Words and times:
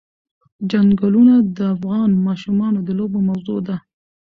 چنګلونه 0.69 1.35
د 1.57 1.59
افغان 1.75 2.11
ماشومانو 2.27 2.79
د 2.87 2.89
لوبو 2.99 3.19
موضوع 3.29 3.59
ده. 3.67 3.75